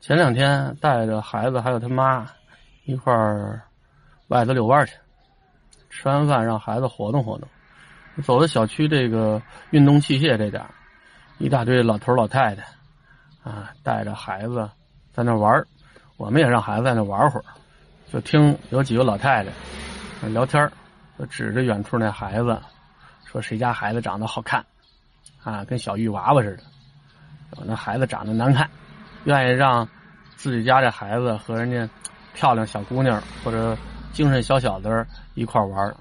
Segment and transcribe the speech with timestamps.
[0.00, 2.26] 前两天带着孩子还有他妈
[2.84, 3.60] 一块儿
[4.28, 4.94] 外头遛弯去，
[5.90, 7.46] 吃完饭让孩子活动活动。
[8.24, 9.40] 走到小区这个
[9.70, 10.64] 运动器械这点
[11.36, 12.64] 一大堆老头老太太
[13.44, 14.68] 啊，带着孩子
[15.12, 15.62] 在那玩
[16.16, 17.44] 我们也让孩子在那玩会儿，
[18.10, 20.70] 就听有几个老太太聊天
[21.18, 22.58] 就指着远处那孩子
[23.26, 24.64] 说：“谁家孩子长得好看
[25.44, 26.62] 啊，跟小玉娃娃似的。”
[27.58, 28.68] 有那孩子长得难看。
[29.24, 29.88] 愿意让
[30.36, 31.88] 自己家这孩子和人家
[32.34, 33.76] 漂亮小姑娘或者
[34.12, 35.94] 精神小小子一块玩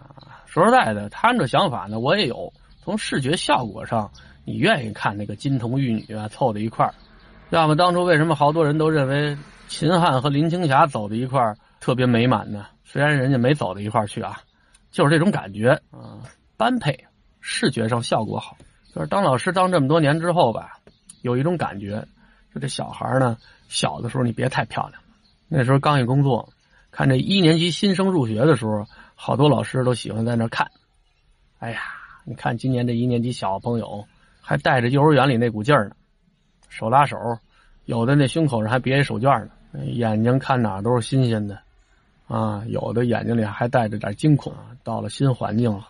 [0.45, 2.51] 说实在的，他们这想法呢，我也有。
[2.81, 4.09] 从视觉效果上，
[4.45, 6.93] 你愿意看那个金童玉女啊凑在一块儿？
[7.51, 12.65] 要么当初为什么好多人都认为秦汉和林青霞走在一块儿特别美满呢？
[12.83, 14.39] 虽然人家没走到一块儿去啊，
[14.89, 16.17] 就是这种感觉啊，
[16.57, 16.97] 般配，
[17.41, 18.57] 视觉上效果好。
[18.95, 20.79] 就是当老师当这么多年之后吧，
[21.21, 22.03] 有一种感觉。
[22.59, 23.37] 这小孩呢，
[23.67, 25.01] 小的时候你别太漂亮。
[25.47, 26.53] 那时候刚一工作，
[26.91, 30.69] 看这一年级新生入学的时候，好多老师都喜欢在那看。
[31.57, 31.79] 哎呀，
[32.25, 34.05] 你看今年这一年级小朋友
[34.41, 35.95] 还带着幼儿园里那股劲儿呢，
[36.69, 37.17] 手拉手，
[37.85, 41.59] 有的那胸口上还别一手绢呢，眼睛看哪都是新鲜的，
[42.27, 44.53] 啊，有的眼睛里还带着点惊恐。
[44.83, 45.87] 到了新环境了，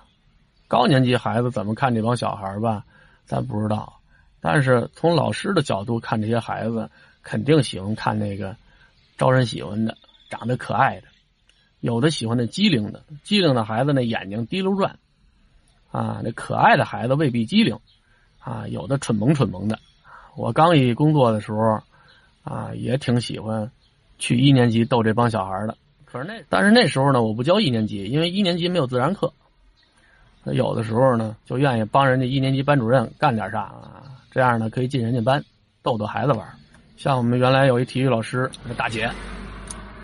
[0.68, 2.84] 高年级孩子怎么看这帮小孩吧，
[3.26, 3.99] 咱不知道。
[4.42, 6.90] 但是从老师的角度看，这些孩子
[7.24, 8.56] 肯定喜欢看那个
[9.18, 9.98] 招人喜欢的、
[10.30, 11.08] 长得可爱的。
[11.82, 15.00] 有的喜欢那机灵的，机灵的孩子那眼睛滴溜转，
[15.92, 17.80] 啊，那可爱的孩子未必机灵，
[18.40, 19.80] 啊，有的蠢萌蠢萌的。
[20.36, 21.82] 我刚一工作的时候，
[22.44, 23.72] 啊，也挺喜欢
[24.18, 25.78] 去一年级逗这帮小孩的。
[26.06, 29.34] 可是那但是那时候呢，我不教一年级，因为一年级没有自然课。
[30.46, 34.04] 有的时候呢，就愿意帮人家一年级班主任干点啥啊。
[34.32, 35.44] 这样呢，可以进人家班，
[35.82, 36.48] 逗逗孩子玩。
[36.98, 39.10] 像我们原来有一体育老师，大姐，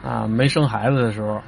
[0.04, 1.42] 啊，没生孩子的时候，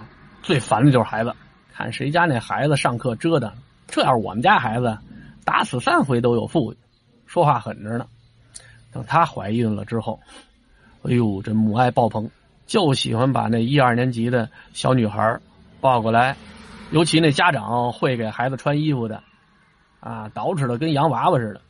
[0.44, 1.34] 最烦的就是孩子。
[1.74, 3.52] 看谁家那孩子上课折腾，
[3.88, 4.98] 这要是我们家孩子，
[5.46, 6.78] 打死三回都有富裕，
[7.26, 8.06] 说话狠着呢。
[8.92, 10.20] 等她怀孕了之后，
[11.04, 12.30] 哎呦，这母爱爆棚，
[12.66, 15.40] 就喜欢把那一二年级的小女孩
[15.80, 16.36] 抱过来，
[16.92, 19.22] 尤其那家长会给孩子穿衣服的，
[20.00, 21.62] 啊，捯饬的跟洋娃娃似的。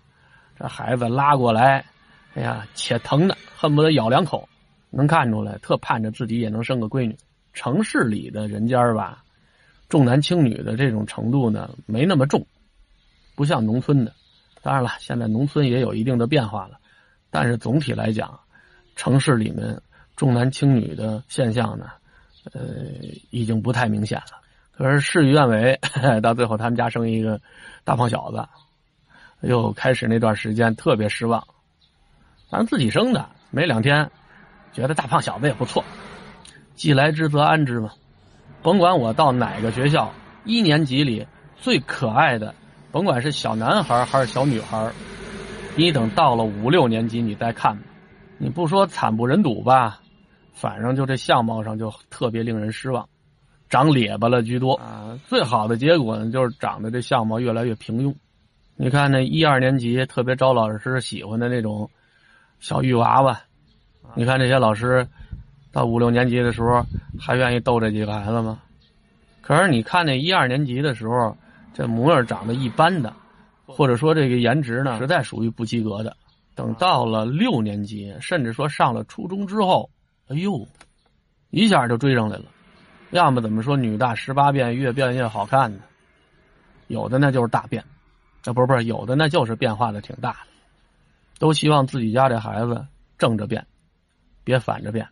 [0.59, 1.85] 这孩子拉过来，
[2.35, 4.47] 哎呀，且疼的，恨不得咬两口。
[4.89, 7.17] 能看出来，特盼着自己也能生个闺女。
[7.53, 9.23] 城市里的人家吧，
[9.89, 12.45] 重男轻女的这种程度呢，没那么重，
[13.35, 14.13] 不像农村的。
[14.61, 16.77] 当然了，现在农村也有一定的变化了，
[17.31, 18.39] 但是总体来讲，
[18.95, 19.81] 城市里面
[20.15, 21.89] 重男轻女的现象呢，
[22.53, 22.61] 呃，
[23.31, 24.46] 已经不太明显了。
[24.77, 25.79] 可是事与愿违，
[26.21, 27.41] 到最后他们家生一个
[27.83, 28.47] 大胖小子。
[29.41, 31.45] 又开始那段时间特别失望，
[32.49, 34.09] 反正自己生的没两天，
[34.73, 35.83] 觉得大胖小子也不错，
[36.73, 37.91] 既来之则安之嘛。
[38.63, 40.11] 甭管我到哪个学校，
[40.43, 42.55] 一年级里最可爱的，
[42.91, 44.91] 甭管是小男孩还是小女孩，
[45.75, 47.77] 你等到了五六年级你再看，
[48.39, 50.01] 你不说惨不忍睹吧，
[50.53, 53.07] 反正就这相貌上就特别令人失望，
[53.69, 55.19] 长咧巴了居多啊。
[55.27, 58.13] 最好的结果呢，就是长得这相貌越来越平庸。
[58.75, 61.89] 你看那一二年级特别招老师喜欢的那种
[62.59, 63.41] 小玉娃娃，
[64.15, 65.07] 你看这些老师
[65.71, 66.85] 到五六年级的时候
[67.19, 68.59] 还愿意逗这几个孩子吗？
[69.41, 71.35] 可是你看那一二年级的时候，
[71.73, 73.13] 这模样长得一般的，
[73.65, 76.15] 或者说这个颜值呢，实在属于不及格的。
[76.53, 79.89] 等到了六年级，甚至说上了初中之后，
[80.27, 80.67] 哎呦，
[81.49, 82.45] 一下就追上来了。
[83.11, 85.79] 要么怎么说女大十八变，越变越好看呢？
[86.87, 87.83] 有的那就是大变。
[88.43, 90.37] 啊，不是不是，有的那就是变化的挺大的，
[91.37, 92.87] 都希望自己家这孩子
[93.17, 93.67] 正着变，
[94.45, 95.09] 别反着变。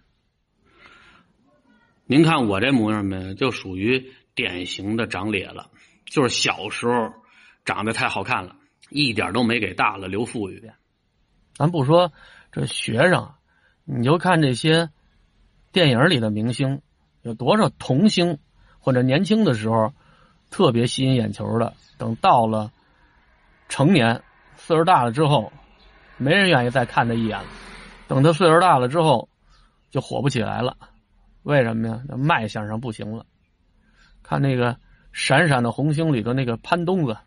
[2.05, 5.69] 您看我这模样没，就属于典型的长咧了，
[6.05, 7.13] 就是小时候
[7.65, 8.55] 长得太好看了，
[8.89, 10.71] 一点都没给大了留富裕。
[11.55, 12.13] 咱不说
[12.51, 13.33] 这学生，
[13.83, 14.89] 你就看这些
[15.73, 16.81] 电影里的明星，
[17.25, 18.37] 有多少童星
[18.79, 19.91] 或者年轻的时候
[20.51, 22.71] 特别吸引眼球的，等到了。
[23.67, 24.21] 成年，
[24.57, 25.51] 岁数大了之后，
[26.17, 27.45] 没人愿意再看他一眼了。
[28.07, 29.27] 等他岁数大了之后，
[29.89, 30.77] 就火不起来了。
[31.41, 31.99] 为什么呀？
[32.07, 33.25] 那卖相上不行了。
[34.21, 34.73] 看那个
[35.11, 37.17] 《闪闪的红星》里头那个潘冬子，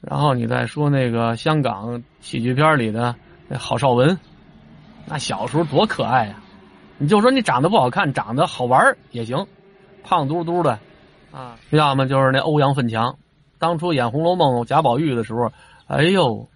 [0.00, 3.16] 然后你再说那个香港喜剧片里的
[3.48, 4.16] 那郝邵文，
[5.04, 6.40] 那小时候多可爱呀！
[6.98, 9.46] 你就说你长得不好看，长得好玩也行，
[10.02, 10.78] 胖嘟嘟的
[11.32, 11.56] 啊。
[11.70, 13.16] 要么就是那欧阳奋强，
[13.58, 15.50] 当初演《红楼梦》贾宝玉的时候。
[15.86, 16.46] 哎呦，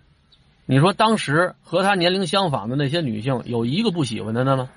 [0.67, 4.69] 你说当时和他年龄相仿的那些女性，有一个不喜欢他的吗？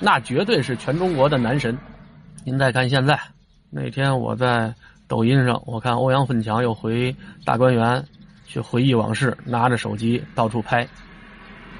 [0.00, 1.78] 那绝对是全中国的男神。
[2.42, 3.20] 您再看现在，
[3.70, 4.74] 那天我在
[5.06, 8.04] 抖音上，我看欧阳奋强又回大观园
[8.46, 10.88] 去回忆往事，拿着手机到处拍，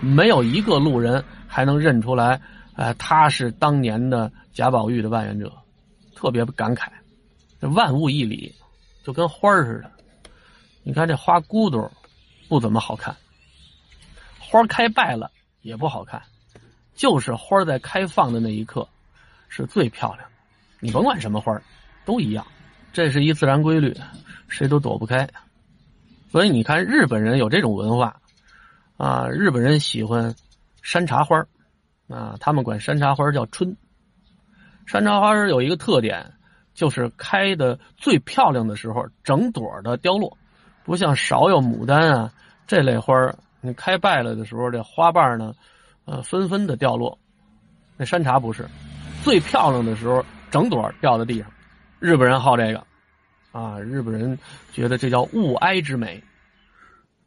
[0.01, 2.41] 没有一个路人还能认出来，
[2.75, 5.53] 哎，他是当年的贾宝玉的万元者，
[6.15, 6.89] 特别感慨。
[7.61, 8.55] 这万物一理，
[9.05, 9.91] 就跟花似的。
[10.83, 11.91] 你看这花骨朵
[12.49, 13.15] 不怎么好看，
[14.39, 15.31] 花开败了
[15.61, 16.23] 也不好看，
[16.95, 18.89] 就是花在开放的那一刻
[19.49, 20.27] 是最漂亮。
[20.81, 21.61] 你甭管什么花
[22.07, 22.47] 都一样，
[22.95, 23.95] 这是一自然规律，
[24.49, 25.29] 谁都躲不开。
[26.31, 28.19] 所以你看，日本人有这种文化
[28.97, 30.35] 啊，日本人喜欢
[30.81, 31.45] 山茶花
[32.11, 33.77] 啊，他们管山茶花叫春。
[34.87, 36.33] 山茶花有一个特点，
[36.75, 40.37] 就是开的最漂亮的时候，整朵的凋落，
[40.85, 42.33] 不像芍药、牡丹啊
[42.67, 43.15] 这类花
[43.61, 45.55] 你开败了的时候，这花瓣呢，
[46.05, 47.19] 呃，纷纷的掉落。
[47.97, 48.69] 那山茶不是，
[49.23, 50.25] 最漂亮的时候。
[50.51, 51.49] 整朵掉在地上，
[52.01, 52.85] 日本人好这个，
[53.53, 54.37] 啊，日本人
[54.73, 56.21] 觉得这叫物哀之美。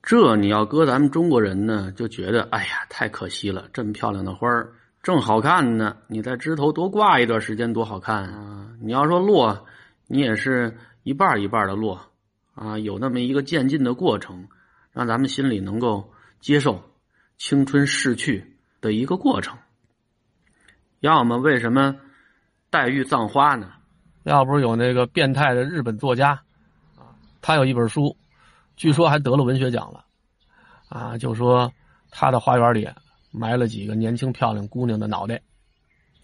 [0.03, 8.69] 这你要搁咱们中国人呢，就觉得哎呀，太可惜了，这么漂亮的花儿，正好看呢，你在枝头多挂一段时间多好看啊！
[8.81, 9.65] 你要说落，
[10.07, 12.01] 你也是一半一半的落，
[12.53, 14.45] 啊，有那么一个渐进的过程，
[14.91, 16.11] 让咱们心里能够
[16.41, 16.81] 接受
[17.38, 19.57] 青春逝去的一个过程。
[21.00, 21.95] 要么为什么？
[22.69, 23.71] 黛玉葬花呢？
[24.23, 26.31] 要不是有那个变态的日本作家，
[26.97, 28.17] 啊，他有一本书，
[28.75, 30.05] 据说还得了文学奖了，
[30.89, 31.71] 啊，就说
[32.11, 32.89] 他的花园里
[33.31, 35.41] 埋了几个年轻漂亮姑娘的脑袋，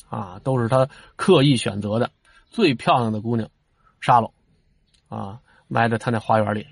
[0.09, 2.09] 啊，都是他刻意选择的
[2.49, 3.49] 最漂亮的姑娘，
[4.01, 4.31] 杀了，
[5.07, 6.65] 啊，埋在他那花园里。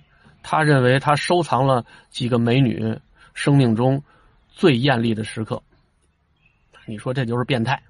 [0.44, 2.98] 他认为他收藏了几个美女
[3.34, 4.02] 生命中
[4.50, 5.62] 最艳丽的时刻。
[6.86, 7.82] 你说这就是变态？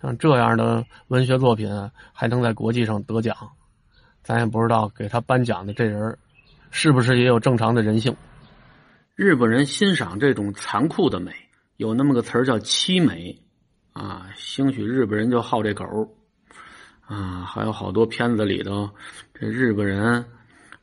[0.00, 1.70] 像这样的文学作品
[2.12, 3.36] 还能在国际上得奖，
[4.22, 6.18] 咱也不知道给他颁奖的这人
[6.74, 8.16] 是不是也有正常的人性。
[9.14, 11.30] 日本人欣赏这种残酷的美，
[11.76, 13.38] 有那么个词儿叫凄美
[13.92, 14.30] 啊。
[14.34, 15.84] 兴许日本人就好这口
[17.02, 17.44] 啊。
[17.44, 18.90] 还有好多片子里头，
[19.34, 20.24] 这日本人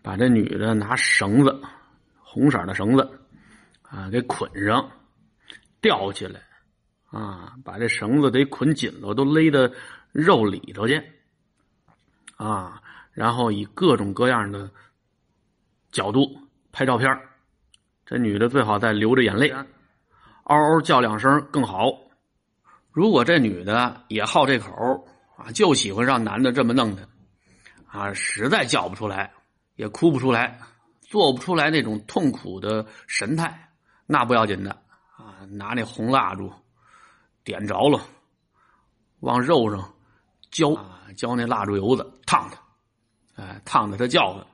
[0.04, 1.60] 把这女的拿绳子，
[2.20, 3.20] 红色的绳子
[3.82, 4.90] 啊给捆上，
[5.82, 6.40] 吊起来。
[7.08, 9.68] 啊，把这绳子得捆紧了，都勒到
[10.12, 11.02] 肉里头去。
[12.38, 12.80] 啊，
[13.12, 14.70] 然后以各种各样的
[15.92, 16.38] 角度
[16.72, 17.10] 拍照片
[18.06, 19.50] 这女的最好再流着眼泪，
[20.44, 21.92] 嗷嗷叫两声更好。
[22.92, 25.08] 如果这女的也好这口
[25.38, 27.04] 啊，就喜欢让男的这么弄她，
[28.00, 29.32] 啊，实在叫不出来，
[29.76, 30.60] 也哭不出来，
[31.02, 33.70] 做不出来那种痛苦的神态，
[34.06, 34.72] 那不要紧的
[35.18, 36.52] 啊，拿那红蜡烛。
[37.46, 38.00] 点着了，
[39.22, 39.94] 往肉上
[40.52, 40.76] 浇
[41.16, 44.46] 浇那蜡烛油子，烫它，哎，烫的他叫唤。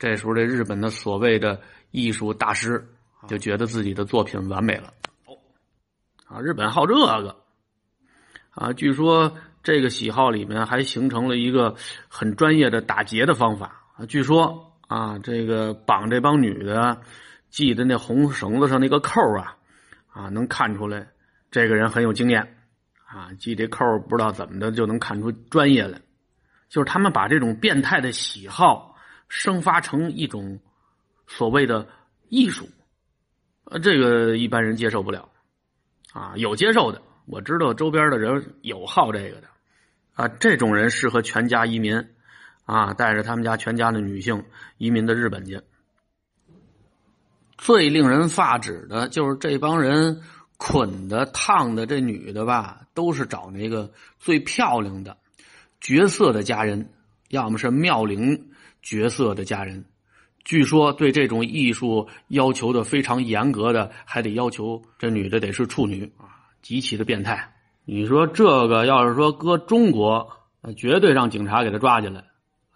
[0.00, 1.60] 这时候，这日本的所谓的
[1.90, 2.88] 艺术大师
[3.28, 4.94] 就觉得自己的作品完美了。
[5.26, 5.36] 哦，
[6.26, 7.36] 啊，日本好这个
[8.52, 11.76] 啊，据说这个喜好里面还形成了一个
[12.08, 14.06] 很专业的打劫的方法啊。
[14.06, 17.02] 据说啊，这个绑这帮女的
[17.50, 19.54] 系的那红绳子上那个扣啊，
[20.08, 21.06] 啊，能看出来。
[21.50, 22.56] 这个人很有经验，
[23.04, 26.00] 啊，系这扣不知道怎么的就能看出专业来，
[26.70, 28.89] 就是他们把这种变态的喜好
[29.30, 30.60] 生发成一种
[31.26, 31.88] 所谓的
[32.28, 32.68] 艺术，
[33.64, 35.30] 呃，这个一般人接受不了，
[36.12, 39.48] 啊，有接受的，我知道周边的人有好这个的，
[40.12, 42.06] 啊，这种人适合全家移民，
[42.66, 44.44] 啊，带着他们家全家的女性
[44.76, 45.62] 移民到日本去。
[47.56, 50.20] 最令人发指的就是这帮人。
[50.62, 55.16] 捆的、烫的，这女的吧，都是找那个最漂亮的
[55.80, 56.86] 绝色的佳人，
[57.30, 58.50] 要么是妙龄
[58.82, 59.86] 绝色的家人。
[60.44, 67.54] 据说对这种艺术要求的非常严格的，还得要求这女的得是处女啊，极其的变态。
[67.84, 70.30] 你说这个要是说搁中国，
[70.76, 72.24] 绝对让警察给他抓进来。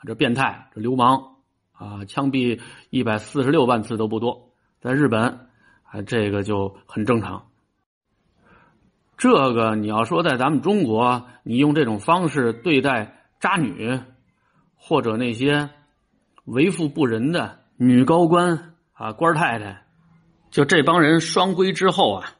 [0.07, 1.37] 这变态，这流氓
[1.73, 4.53] 啊，枪毙一百四十六万次都不多。
[4.81, 5.49] 在日本，
[5.85, 7.47] 啊，这个就很正常。
[9.17, 13.99] 这个你要说在咱们中国，你用这种方式对待渣女，
[14.87, 15.71] 或者那些
[16.45, 19.87] 为富不仁的女高官啊、官太太，
[20.51, 22.33] 就这帮人双规之后啊，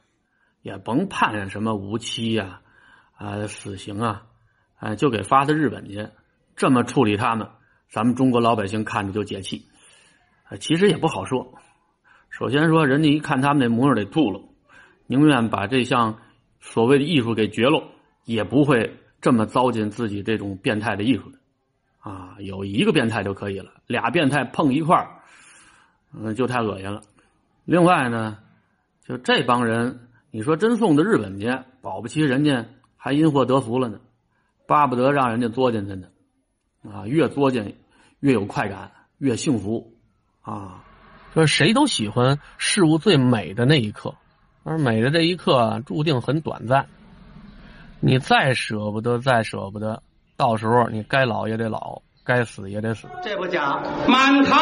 [0.61, 2.61] 也甭判什么无期呀、
[3.17, 4.27] 啊死刑啊，
[4.77, 6.07] 哎，就给发到日本去，
[6.55, 7.49] 这么处理他们，
[7.89, 9.65] 咱们中国老百姓看着就解气。
[10.59, 11.55] 其实也不好说。
[12.29, 14.39] 首先说，人家一看他们那模样得吐了，
[15.07, 16.19] 宁愿把这项。
[16.59, 17.89] 所谓的艺术给绝了，
[18.23, 21.37] 也不会这么糟践自己这种变态的艺术的。
[22.05, 25.09] 啊，有一个变态就可以了，俩变态碰一块儿，
[26.13, 27.01] 嗯，就太恶心了。
[27.63, 28.37] 另外呢，
[29.03, 32.63] 就这帮人，你说真送到日本去，保不齐人家
[32.95, 33.99] 还因祸得福了呢，
[34.67, 36.07] 巴不得让人家作践他呢。
[36.83, 37.73] 啊，越作践
[38.19, 39.91] 越有快感，越幸福。
[40.43, 40.83] 啊，
[41.33, 44.13] 说谁都喜欢事物最美的那一刻，
[44.63, 46.85] 而美的这一刻注定很短暂。
[47.99, 50.03] 你再舍不得，再舍不得。
[50.37, 53.07] 到时候你该老也得老，该死也得死。
[53.23, 54.55] 这不讲满堂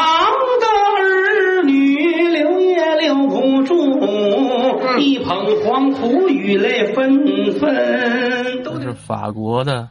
[0.60, 0.66] 的
[0.98, 1.96] 儿女
[2.28, 7.24] 留也留不住，一捧黄土雨泪纷
[7.58, 8.62] 纷。
[8.62, 9.88] 这是法国的，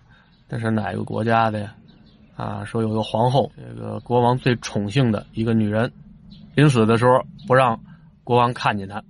[0.50, 1.74] 这是哪个国家的呀？
[2.36, 5.92] 啊，说有个皇后，这个国王最宠幸的一个女人，
[6.56, 7.80] 临死的时候不让
[8.24, 9.04] 国王看见她，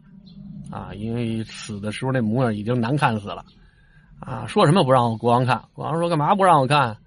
[0.72, 3.46] 啊，因为死的时候那模样已经难看死了。
[4.26, 5.66] 啊，说什么不让我国王看？
[5.74, 6.98] 国王说：“干嘛不让我看？”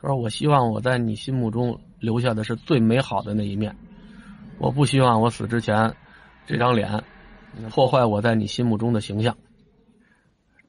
[0.00, 3.76] 他说：“我希望我在你心目中留下的是最美好的那一面，
[4.58, 5.94] 我不希望我死之前
[6.46, 7.04] 这张脸
[7.70, 9.36] 破坏我在你心目中的形象。”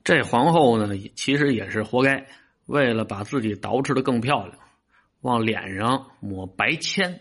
[0.04, 2.28] 这皇后呢，其实也是活该，
[2.68, 4.60] 为了把自己捯饬的更漂亮，
[5.22, 7.20] 往脸上抹白铅。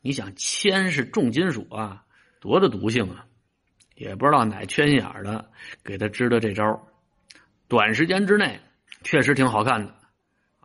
[0.00, 2.02] 你想，铅是重金属啊，
[2.40, 3.26] 多大毒性啊！
[3.94, 5.44] 也不知道哪缺心眼的
[5.84, 6.82] 给他支的这招。
[7.72, 8.60] 短时间之内，
[9.02, 9.94] 确实挺好看的。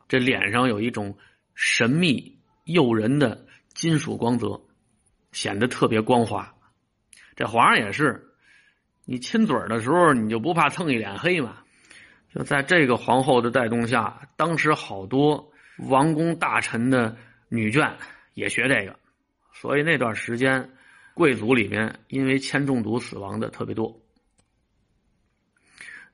[0.09, 1.17] 这脸上有一种
[1.55, 4.59] 神秘诱人的金属光泽，
[5.31, 6.53] 显得特别光滑。
[7.33, 8.33] 这皇上也是，
[9.05, 11.59] 你亲嘴的时候，你就不怕蹭一脸黑吗？
[12.35, 15.49] 就在这个皇后的带动下，当时好多
[15.87, 17.15] 王公大臣的
[17.47, 17.89] 女眷
[18.33, 18.93] 也学这个，
[19.53, 20.69] 所以那段时间，
[21.13, 23.97] 贵族里面因为铅中毒死亡的特别多。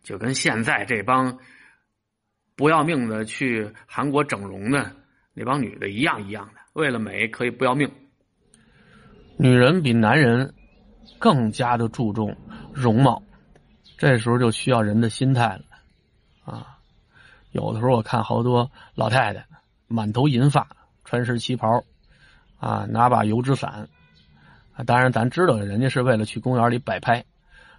[0.03, 1.39] 就跟现在这帮
[2.55, 4.91] 不要命的去韩国整容的
[5.33, 7.89] 那帮女的一样一样的，为了美可以不要命。
[9.37, 10.53] 女人比男人
[11.17, 12.37] 更加的注重
[12.73, 13.23] 容貌，
[13.97, 15.63] 这时候就需要人的心态了
[16.45, 16.77] 啊！
[17.51, 19.45] 有的时候我看好多老太太
[19.87, 20.67] 满头银发，
[21.05, 21.83] 穿身旗袍
[22.59, 23.87] 啊，拿把油纸伞，
[24.85, 27.25] 当然咱知道人家是为了去公园里摆拍，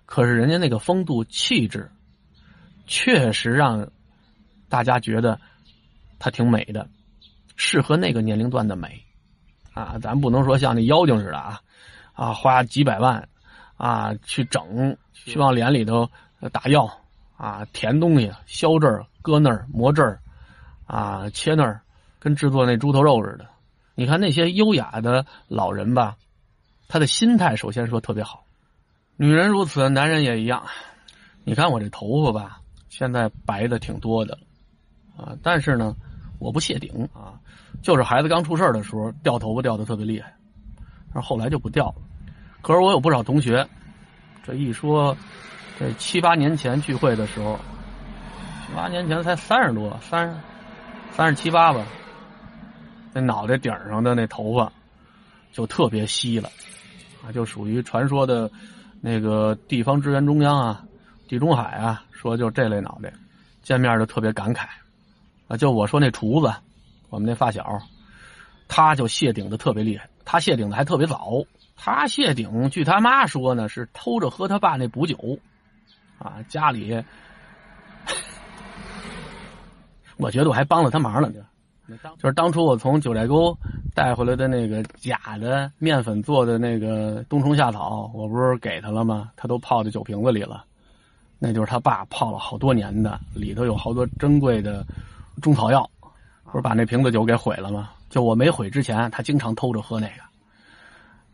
[0.06, 1.90] 可是人家那个风度气质。
[2.86, 3.88] 确实让
[4.68, 5.40] 大家觉得
[6.18, 6.88] 她挺美的，
[7.56, 9.02] 适合那个年龄段的美
[9.72, 9.96] 啊！
[10.00, 11.60] 咱不能说像那妖精似的啊
[12.12, 13.28] 啊，花几百万
[13.76, 16.08] 啊去整，去往脸里头
[16.52, 16.88] 打药
[17.36, 20.20] 啊，填东西，削这儿，搁那儿，磨这儿
[20.86, 21.80] 啊，切那儿，
[22.18, 23.46] 跟制作那猪头肉似的。
[23.94, 26.16] 你看那些优雅的老人吧，
[26.88, 28.44] 他的心态首先说特别好。
[29.16, 30.66] 女人如此，男人也一样。
[31.44, 32.60] 你看我这头发吧。
[32.96, 34.38] 现在白的挺多的，
[35.16, 35.96] 啊，但是呢，
[36.38, 37.34] 我不谢顶啊，
[37.82, 40.32] 就是孩子刚出事的时候掉头发掉的特别厉害，
[41.12, 41.96] 但是后来就不掉了。
[42.62, 43.68] 可是我有不少同学，
[44.44, 45.16] 这一说，
[45.76, 47.58] 这七八年前聚会的时候，
[48.64, 50.36] 七八年前才三十多，三十
[51.10, 51.84] 三十七八吧，
[53.12, 54.72] 那脑袋顶上的那头发
[55.50, 56.48] 就特别稀了，
[57.26, 58.48] 啊，就属于传说的
[59.00, 60.84] 那个地方支援中央啊，
[61.26, 62.04] 地中海啊。
[62.24, 63.12] 说就这类脑袋，
[63.62, 64.66] 见面就特别感慨，
[65.46, 66.50] 啊，就我说那厨子，
[67.10, 67.78] 我们那发小，
[68.66, 71.44] 他就谢顶的特别厉害，他谢顶的还特别早，
[71.76, 75.38] 他谢顶，据他妈说呢，是偷着喝他爸那补酒，
[76.18, 76.98] 啊，家里，
[80.16, 81.40] 我觉得我还帮了他忙了，就，
[82.16, 83.54] 就是当初我从九寨沟
[83.94, 89.30] 带回来的那个假的面粉做的那个冬虫夏草，我不是给他了吗？
[89.36, 90.64] 他都泡在酒瓶子里了。
[91.38, 94.86] 那就是他爸泡了好多年的，里头有好多珍贵的
[95.42, 95.88] 中草药，
[96.44, 97.90] 不是把那瓶子酒给毁了吗？
[98.08, 100.22] 就我没毁之前，他经常偷着喝那个。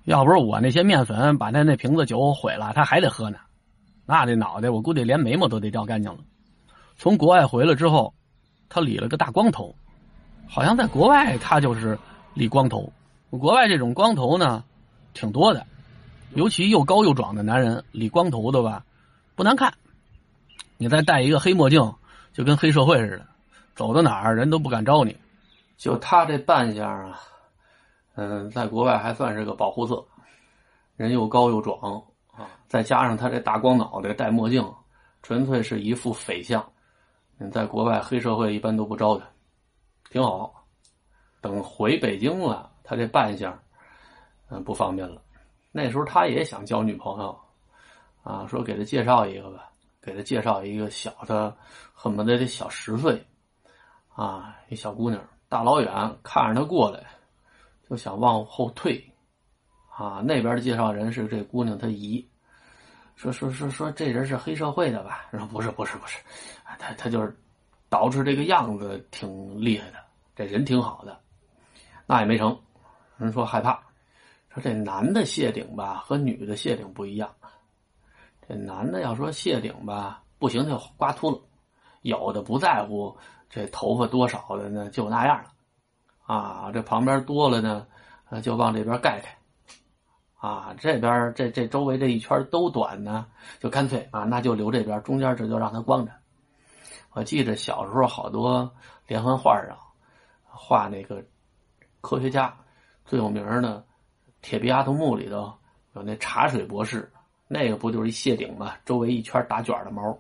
[0.05, 3.39] 要不是我那些面粉把他那瓶子酒毁了，他还得喝呢。
[4.07, 6.19] 那这脑袋我估计连眉毛都得掉干净了。
[6.97, 8.13] 从国外回来之后，
[8.69, 9.75] 他理了个大光头，
[10.49, 11.97] 好像在国外他就是
[12.35, 12.91] 理光头。
[13.31, 14.65] 国外这种光头呢，
[15.15, 15.65] 挺多的，
[16.35, 18.83] 尤其又高又壮的男人理光头的吧，
[19.37, 19.73] 不难看。
[20.81, 21.79] 你再戴一个黑墨镜，
[22.33, 23.27] 就跟黑社会似的，
[23.75, 25.15] 走到哪儿人都不敢招你。
[25.77, 27.21] 就他这扮相啊，
[28.15, 30.03] 嗯，在国外还算是个保护色。
[30.97, 34.67] 人又高又壮啊，再加上他这大光脑袋戴墨镜，
[35.23, 36.67] 纯粹是一副匪相。
[37.37, 39.27] 你在国外黑社会一般都不招他，
[40.09, 40.65] 挺好。
[41.43, 43.59] 等回北京了，他这扮相，
[44.49, 45.21] 嗯，不方便了。
[45.73, 47.39] 那时候他也想交女朋友，
[48.23, 49.70] 啊，说给他介绍一个吧。
[50.03, 51.55] 给他介绍一个小的，
[51.93, 53.23] 恨不得得小十岁，
[54.15, 57.05] 啊，一小姑娘，大老远看着他过来，
[57.89, 59.13] 就想往后退，
[59.95, 62.27] 啊，那边的介绍人是这姑娘她姨，
[63.15, 65.27] 说说说说这人是黑社会的吧？
[65.37, 66.19] 说不是不是不是，
[66.79, 67.37] 他他就是
[67.91, 69.99] 捯饬这个样子挺厉害的，
[70.35, 71.21] 这人挺好的，
[72.07, 72.59] 那也没成，
[73.19, 73.83] 人说害怕，
[74.49, 77.31] 说这男的谢顶吧和女的谢顶不一样。
[78.51, 81.39] 这男的要说谢顶吧，不行就刮秃了，
[82.03, 83.17] 有的不在乎
[83.49, 85.51] 这头发多少的呢，就那样了，
[86.27, 87.87] 啊，这旁边多了呢，
[88.43, 89.39] 就往这边盖开，
[90.35, 93.29] 啊，这边这这周围这一圈都短呢，
[93.61, 96.11] 就干脆啊，那就留这边，中间这就让它光着。
[97.13, 98.69] 我记得小时候好多
[99.07, 99.79] 连环画上
[100.43, 101.25] 画那个
[102.01, 102.53] 科学家
[103.05, 103.79] 最有名的
[104.43, 105.55] 《铁臂阿童木》里头
[105.93, 107.13] 有那茶水博士。
[107.53, 108.77] 那个不就是一谢顶吗？
[108.85, 110.17] 周围一圈打卷的毛。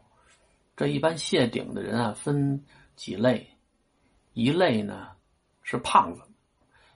[0.77, 2.65] 这一般谢顶的人啊，分
[2.97, 3.49] 几类。
[4.33, 5.11] 一类呢
[5.63, 6.23] 是胖子，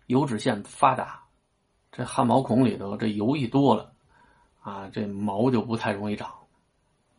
[0.07, 1.23] 油脂腺发达，
[1.93, 3.93] 这汗毛孔里头这油一多了，
[4.61, 6.35] 啊，这毛就不太容易长。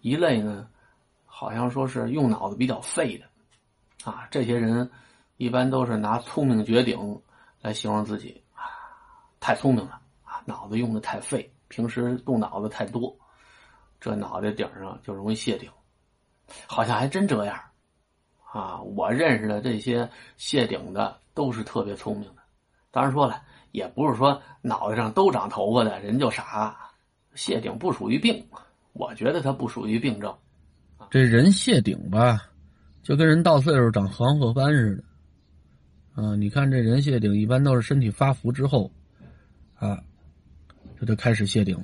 [0.01, 0.67] 一类呢，
[1.25, 4.91] 好像说是用脑子比较废的，啊，这些人
[5.37, 7.21] 一般都是拿聪明绝顶
[7.61, 8.67] 来形容自己，啊，
[9.39, 11.49] 太聪明了，啊，脑子用的太废。
[11.67, 13.17] 平时动脑子太多，
[13.99, 15.69] 这脑袋顶上就容易谢顶，
[16.67, 17.59] 好像还真这样，
[18.53, 18.79] 啊！
[18.81, 20.07] 我认识的这些
[20.37, 22.41] 谢顶的都是特别聪明的。
[22.91, 23.41] 当然说了，
[23.71, 26.77] 也不是说脑袋上都长头发的人就傻。
[27.33, 28.47] 谢顶不属于病，
[28.93, 30.33] 我觉得它不属于病症。
[31.09, 32.39] 这人谢顶吧，
[33.03, 36.23] 就跟人到岁数长黄褐斑似的。
[36.23, 38.89] 啊，你看这人谢顶一般都是身体发福之后，
[39.75, 39.99] 啊。
[40.99, 41.77] 这就开始谢顶，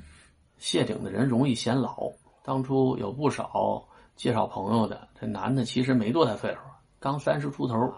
[0.58, 2.10] 谢顶的人容易显老。
[2.42, 6.60] 当初有不少介绍朋友的，这男的其实没多大岁数，
[6.98, 7.92] 刚三十出头，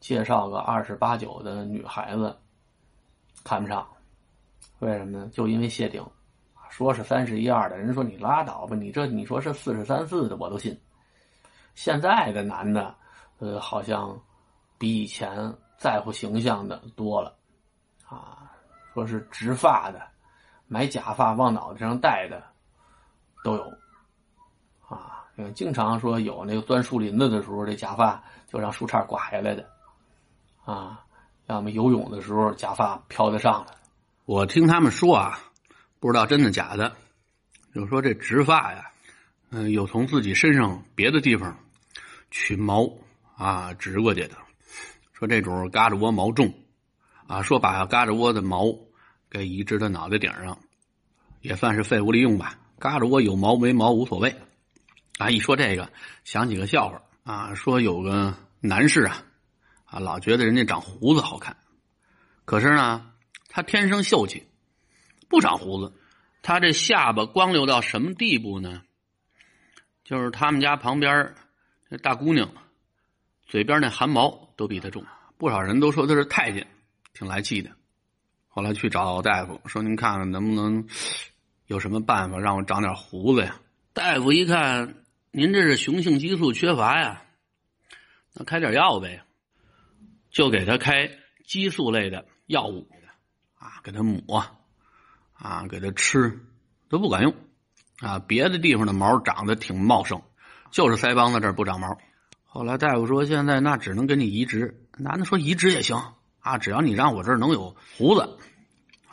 [0.00, 2.36] 介绍个二十八九的女孩子，
[3.42, 3.86] 看不上。
[4.78, 5.30] 为什么呢？
[5.32, 6.04] 就因为谢顶，
[6.70, 10.78] 说是三十一二的人说你拉倒吧，你这你说是四十三四的我都信。
[11.74, 12.94] 现在的男的，
[13.38, 14.18] 呃，好像
[14.78, 17.36] 比以前在乎形象的多了，
[18.06, 18.50] 啊，
[18.92, 20.13] 说是植发的。
[20.74, 22.42] 买假发往脑袋上戴的
[23.44, 23.72] 都有，
[24.88, 25.22] 啊，
[25.54, 29.64] 经常说有那个钻树林子的时候，这假发就让树杈刮下来的，
[30.64, 31.00] 啊，
[31.46, 33.74] 要么游泳的时候假发飘得上来。
[34.24, 35.38] 我听他们说啊，
[36.00, 36.96] 不知道真的假的，
[37.72, 38.90] 就说这植发呀，
[39.50, 41.56] 嗯，有从自己身上别的地方
[42.32, 42.90] 取毛
[43.36, 44.34] 啊植过去的，
[45.12, 46.52] 说这种嘎吱窝毛重，
[47.28, 48.76] 啊，说把嘎吱窝的毛。
[49.30, 50.56] 给移植到脑袋顶上，
[51.44, 52.58] 也算是废物利用吧。
[52.78, 54.34] 嘎着窝有毛没毛无所谓。
[55.18, 55.92] 啊，一说这个，
[56.24, 59.22] 想起个笑话啊，说有个男士啊，
[59.84, 61.56] 啊，老觉得人家长胡子好看，
[62.46, 63.12] 可是呢，
[63.48, 64.48] 他天生秀气，
[65.28, 65.92] 不长胡子。
[66.42, 68.82] 他这下巴光溜到什么地步呢？
[70.02, 71.34] 就是他们家旁边
[71.88, 72.50] 那大姑娘，
[73.46, 75.04] 嘴边那汗毛都比他重。
[75.36, 76.66] 不少人都说他是太监，
[77.12, 77.70] 挺来气的。
[78.48, 80.86] 后来去找大夫，说：“您看看能不能
[81.74, 83.60] 有什么办法让我长点胡子呀？”
[83.92, 84.94] 大夫一看，
[85.32, 87.22] 您这是雄性激素缺乏呀，
[88.32, 89.22] 那开点药呗，
[90.30, 91.10] 就给他开
[91.44, 92.88] 激素类的药物，
[93.58, 94.46] 啊，给他抹，
[95.32, 96.38] 啊，给他吃，
[96.88, 97.34] 都不管用，
[97.98, 100.22] 啊，别的地方的毛长得挺茂盛，
[100.70, 101.98] 就是腮帮子这儿不长毛。
[102.44, 106.00] 后来大夫说：“现在那只能给你移植。”男的说：“移植也行。”
[106.38, 108.38] 啊，只要你让我这儿能有胡子，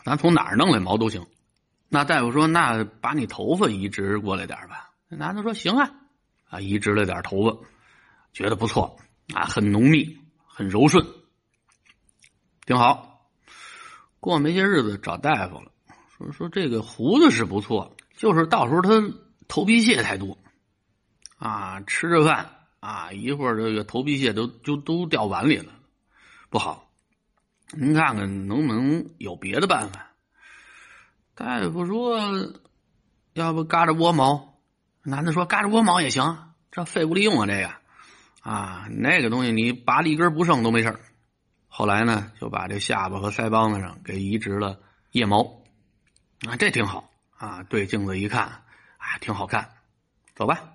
[0.03, 1.25] 咱从哪儿弄来毛都行。
[1.93, 4.91] 那大夫说，那把你头发移植过来点吧。
[5.09, 5.91] 那男的说行啊，
[6.49, 7.57] 啊，移植了点头发，
[8.31, 8.97] 觉得不错
[9.33, 11.05] 啊，很浓密，很柔顺，
[12.65, 13.27] 挺好。
[14.21, 15.69] 过没些日子找大夫了，
[16.17, 19.13] 说说这个胡子是不错，就是到时候他
[19.49, 20.37] 头皮屑太多，
[21.39, 25.73] 啊，吃着饭啊，一会儿这个头皮屑都就都掉碗里了，
[26.49, 26.89] 不好。
[27.73, 30.10] 您看看能不能有别的办法？
[31.41, 32.53] 大夫说，
[33.33, 34.59] 要不嘎着窝毛？
[35.01, 37.71] 男的说嘎着窝毛也行，这废物利用啊，这个
[38.41, 40.99] 啊，那个东西你拔了一根不剩都没事
[41.67, 44.81] 后来呢，就把这下巴和腮帮子上给移植了
[45.13, 45.63] 腋毛，
[46.47, 47.63] 啊，这挺好啊。
[47.63, 49.69] 对镜子一看，啊，挺好看。
[50.35, 50.73] 走吧。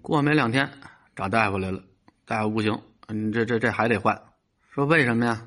[0.00, 0.70] 过没两天
[1.14, 1.82] 找大夫来了，
[2.24, 4.22] 大夫不行，你这这这还得换。
[4.70, 5.46] 说为什么呀？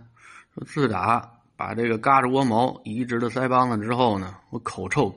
[0.54, 5.10] 说自打把这个嘎吱窝毛移植了腮帮子之后呢，我口臭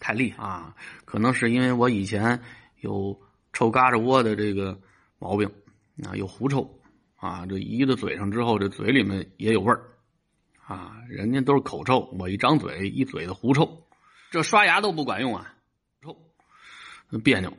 [0.00, 0.08] 太。
[0.08, 0.74] 太厉害啊！
[1.04, 2.40] 可能是因为我以前
[2.80, 3.14] 有
[3.52, 4.80] 臭嘎吱窝的这个
[5.18, 5.46] 毛病
[6.02, 6.80] 啊，有狐臭
[7.16, 9.82] 啊，这移到嘴上之后，这嘴里面也有味儿
[10.64, 10.96] 啊。
[11.10, 13.86] 人家都是口臭，我一张嘴一嘴的狐臭，
[14.30, 15.52] 这刷牙都不管用啊，
[16.00, 16.16] 臭
[17.22, 17.52] 别扭，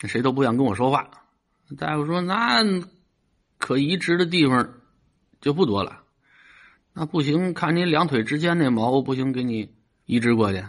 [0.00, 1.10] 谁都不想跟我说话。
[1.76, 2.62] 大夫说那
[3.58, 4.74] 可移植的地方
[5.40, 6.04] 就不多了。
[6.98, 9.70] 那不行，看你两腿之间那毛不行，给你
[10.06, 10.64] 移植过去。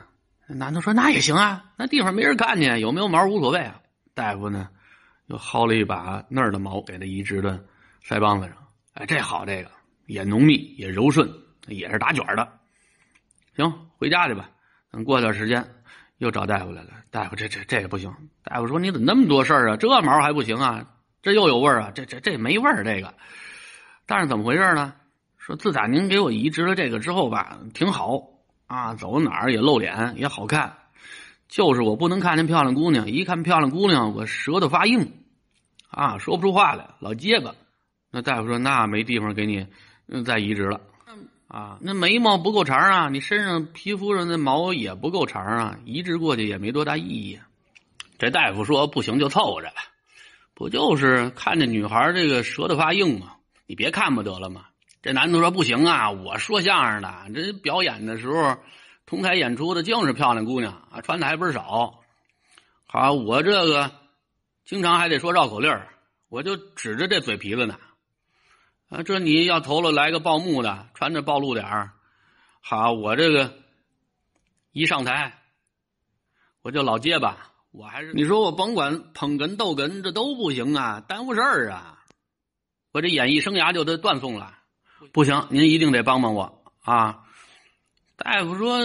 [0.46, 3.80] 男的说那也行啊，那地方没人看见，有没有毛无所谓啊。
[4.14, 4.68] 大夫呢，
[5.28, 7.64] 又薅了一把那儿的毛，给他移植的
[8.06, 8.58] 腮帮子上。
[8.96, 9.72] 哎，这好，这个
[10.06, 11.32] 也浓密，也柔顺，
[11.68, 12.46] 也是打卷的。
[13.56, 14.50] 行，回家去吧。
[14.92, 15.66] 等过段时间
[16.18, 16.90] 又找大夫来了。
[17.10, 18.14] 大夫，这这这也不行。
[18.44, 19.78] 大夫说你怎么那么多事儿啊？
[19.78, 20.86] 这毛还不行啊？
[21.22, 21.92] 这又有味儿啊？
[21.96, 23.14] 这这这没味儿，这个。
[24.06, 24.94] 但是怎么回事呢？
[25.48, 28.22] 说自打您给我移植了这个之后吧，挺好
[28.66, 30.76] 啊，走到哪儿也露脸也好看，
[31.48, 35.10] 就是我不能看见漂亮姑娘，一看漂亮姑娘我舌头发硬，
[35.90, 37.56] 啊，说不出话来，老结巴。
[38.12, 39.66] 那大夫说那没地方给你
[40.26, 40.82] 再移植了，
[41.48, 47.40] 啊，那眉毛不够长啊，你身上皮肤上的毛也不够长啊，移植过去也没多大意义。
[48.18, 49.76] 这大夫说不行就凑合着吧，
[50.54, 53.36] 不就是看见女孩这个舌头发硬吗？
[53.66, 54.66] 你别看不得了吗？
[55.08, 58.58] 这男的说：“不行啊，我说相声的，这表演的时候，
[59.06, 62.02] 同台演出的净是漂亮姑娘啊，穿的还不少。
[62.88, 63.90] 好，我这个
[64.66, 65.80] 经常还得说绕口令
[66.28, 67.80] 我就指着这嘴皮子呢。
[68.90, 71.94] 啊，这你要投了来个报幕的，穿着暴露点儿，
[72.60, 73.54] 好，我这个
[74.74, 75.40] 一上台，
[76.62, 82.04] 我就老结巴，我还是你说我甭管捧哏逗哏，这都不行啊，耽误事儿啊，
[82.92, 84.56] 我这演艺生涯就得断送了。”
[85.12, 87.24] 不行，您一定得帮帮我啊！
[88.16, 88.80] 大夫说：“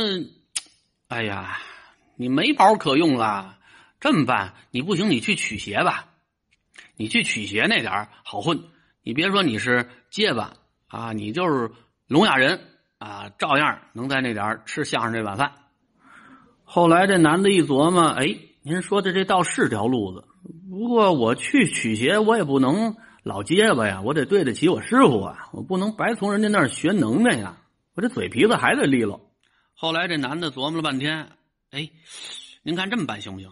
[1.08, 1.58] 哎呀，
[2.16, 3.58] 你没宝可用了，
[4.00, 4.54] 这么办？
[4.70, 6.08] 你不行，你去取鞋吧。
[6.96, 8.62] 你去取鞋那点好混。
[9.02, 10.54] 你别说你是结巴
[10.88, 11.70] 啊，你就是
[12.06, 12.60] 聋哑人
[12.98, 15.52] 啊，照样能在那点吃相声这碗饭。”
[16.64, 20.26] 后来这男的一琢磨，哎，您说的这倒是条路子。
[20.70, 22.96] 不过我去取鞋，我也不能。
[23.22, 25.48] 老结巴呀，我得对得起我师傅啊！
[25.52, 27.56] 我不能白从人家那儿学能耐呀！
[27.94, 29.30] 我这嘴皮子还得利落。
[29.74, 31.30] 后来这男的琢磨了半天，
[31.70, 31.88] 哎，
[32.62, 33.48] 您看这么办行不行？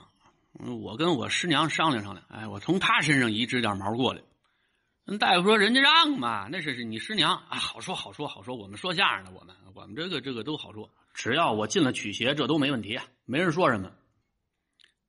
[0.82, 4.20] 我跟我师娘商量商量，哎，我从她身上移植点毛过来。
[5.04, 8.56] 那大夫说：“人家让嘛，那是是你师娘啊，好说好说好说。
[8.56, 13.92] 我们说相声的，我们我们这个这个都好说，只要我进了曲协，这都没问题啊，没人说什么。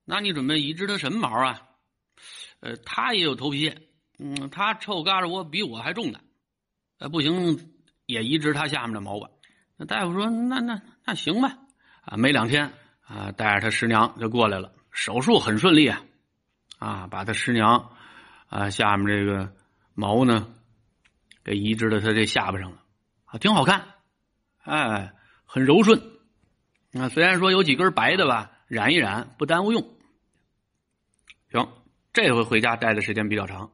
[0.05, 1.61] 那你准备移植他什么毛啊？
[2.59, 3.81] 呃，他也有头皮屑。”
[4.23, 6.19] 嗯，他臭嘎吱窝比我还重呢，
[6.99, 7.73] 呃，不行，
[8.05, 9.27] 也移植他下面的毛吧。
[9.77, 11.57] 那大夫说，那那那行吧。
[12.03, 16.03] 啊，没两天啊，带着他师娘就过来了，手术很顺利啊，
[16.77, 17.95] 啊，把他师娘
[18.47, 19.51] 啊下面这个
[19.95, 20.53] 毛呢
[21.43, 22.77] 给移植到他这下巴上了，
[23.25, 23.87] 啊，挺好看，
[24.63, 25.13] 哎，
[25.45, 25.99] 很柔顺。
[26.93, 29.81] 啊，虽然说有几根白的吧，染一染不耽误用。
[31.51, 31.67] 行，
[32.13, 33.71] 这回回家待的时间比较长。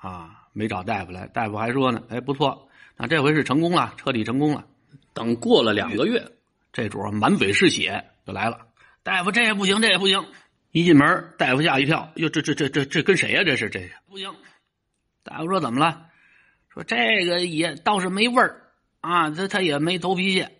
[0.00, 4.64] 啊，没找大夫来，大夫还说呢，哎，不错，那这回是成功了，彻底成功了。
[5.12, 6.24] 等过了两个月，
[6.72, 8.60] 这主满嘴是血就来了。
[9.02, 10.24] 大夫，这也不行，这也不行。
[10.70, 13.42] 一进门，大夫吓一跳，哟，这这这这这跟谁呀？
[13.44, 14.32] 这是这不行。
[15.24, 16.06] 大夫说怎么了？
[16.68, 18.62] 说这个也倒是没味儿
[19.00, 20.52] 啊，他他也没头皮屑，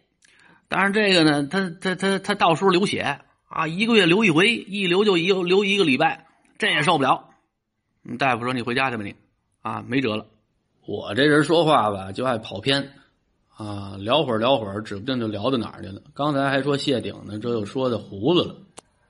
[0.67, 6.27] 但是这个呢，他他他他到时候流血啊，一个月流一回，一流就一流一个礼拜，
[6.59, 7.31] 这也受不了。
[8.19, 9.15] 大夫说你回家去吧，你。
[9.63, 10.27] 啊，没辙了！
[10.87, 12.91] 我这人说话吧，就爱跑偏，
[13.55, 16.01] 啊，聊会儿聊会儿，指不定就聊到哪儿去了。
[16.15, 18.57] 刚才还说谢顶呢，这又说的胡子了。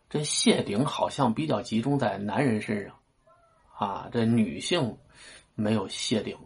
[0.08, 2.94] 这谢顶好像比较集中在男人身上，
[3.76, 4.96] 啊，这女性
[5.54, 6.36] 没有谢顶，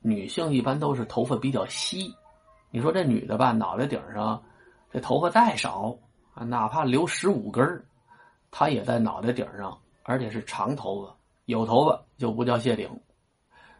[0.00, 2.14] 女性一般都是头发比较稀。
[2.70, 4.40] 你说这女的吧，脑袋顶上
[4.92, 5.96] 这头发再少
[6.34, 7.84] 啊，哪怕留十五根
[8.50, 12.88] 她也在脑袋顶上，而且是长头发，有头发就不叫谢顶。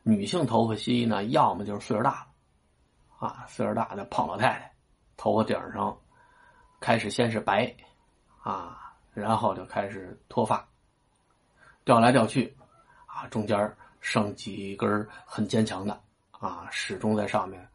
[0.02, 2.26] 女性头发稀呢，要么就是岁数大
[3.18, 4.72] 了，啊，岁数大的胖老太太，
[5.16, 5.96] 头发顶上
[6.80, 7.74] 开始先是白，
[8.42, 10.66] 啊，然后就开始脱发，
[11.84, 12.56] 掉来掉去，
[13.06, 17.68] 啊，中间剩几根很坚强的，啊，始终在上面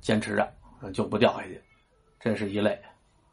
[0.00, 0.52] 坚持着，
[0.92, 1.62] 就不掉下去，
[2.18, 2.80] 这是一类，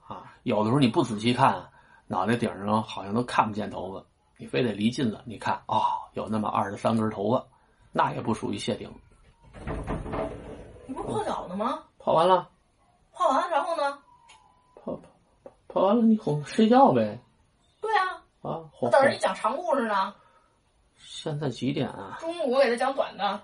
[0.07, 1.63] 啊，有的时候你不仔细看，
[2.07, 4.03] 脑袋顶上好像都看不见头发，
[4.35, 5.81] 你非得离近了，你看，哦，
[6.13, 7.45] 有那么二十三根头发。
[7.91, 8.91] 那也不属于谢顶。
[10.85, 11.83] 你不是泡脚呢吗？
[11.97, 12.49] 泡完了。
[13.11, 13.99] 泡完了，然后呢？
[14.75, 17.19] 泡泡泡完了你哄睡觉呗。
[17.81, 18.05] 对啊，
[18.41, 20.13] 啊，我哄等着你讲长故事呢。
[20.97, 22.17] 现在几点啊？
[22.19, 23.41] 中午我给他讲短的，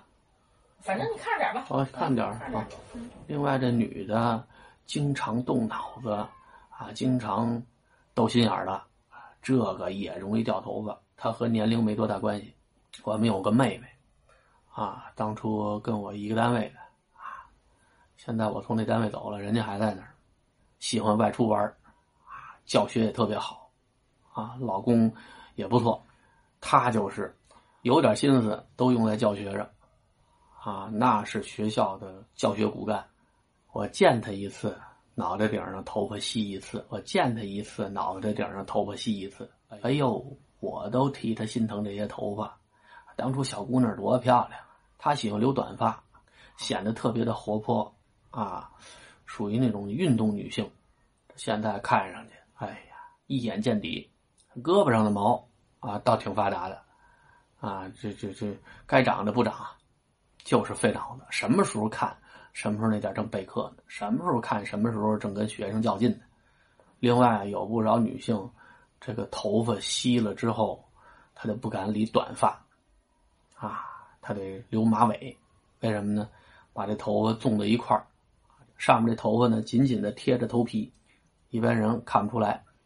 [0.80, 1.66] 反正你看着点吧。
[1.68, 2.66] 哦看着啊点啊
[3.26, 4.46] 另外，这女的
[4.86, 6.10] 经常动脑子
[6.70, 7.62] 啊，经常
[8.14, 8.72] 斗心眼儿的，
[9.10, 10.98] 啊这个也容易掉头发。
[11.16, 12.54] 她和年龄没多大关系。
[13.04, 13.88] 我们有个妹妹，
[14.76, 16.78] 啊，当初跟我一个单位的，
[17.14, 17.48] 啊，
[18.18, 20.14] 现在我从那单位走了，人家还在那儿，
[20.80, 21.64] 喜欢外出玩
[22.24, 23.70] 啊，教学也特别好，
[24.34, 25.10] 啊，老公
[25.54, 26.04] 也不错，
[26.60, 27.34] 他就是
[27.80, 29.66] 有点心思都用在教学上。
[30.60, 33.02] 啊，那是学校的教学骨干。
[33.72, 34.76] 我见他一次，
[35.14, 39.50] 脑袋顶上头发稀一次；我见他一次，脑袋顶上头发稀一次。
[39.80, 42.58] 哎呦，我都替他心疼这些头发。
[43.14, 44.60] 当初小姑娘多漂亮，
[44.98, 46.02] 她喜欢留短发，
[46.56, 47.94] 显得特别的活泼
[48.30, 48.70] 啊，
[49.24, 50.70] 属于那种运动女性。
[51.36, 54.10] 现在看上去，哎呀，一眼见底，
[54.56, 55.48] 胳膊上的毛
[55.80, 56.82] 啊，倒挺发达的
[57.60, 58.56] 啊，这这这
[58.86, 59.66] 该长的不长。
[60.44, 62.16] 就是费脑子，什么时候看，
[62.52, 63.82] 什么时候那点正备课呢？
[63.88, 66.18] 什么时候看，什么时候正跟学生较劲呢？
[67.00, 68.48] 另外，有不少女性，
[69.00, 70.88] 这个头发稀了之后，
[71.34, 72.64] 她就不敢理短发，
[73.56, 73.95] 啊，
[74.26, 75.36] 他得留马尾，
[75.80, 76.28] 为什么呢？
[76.72, 78.04] 把这头发纵到一块儿，
[78.76, 80.92] 上面这头发呢紧紧的贴着头皮，
[81.50, 82.64] 一般人看不出来。